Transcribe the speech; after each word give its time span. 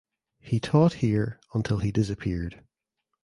He 0.39 0.59
taught 0.59 0.93
here 0.93 1.39
until 1.53 1.77
he 1.77 1.91
disappeared. 1.91 2.63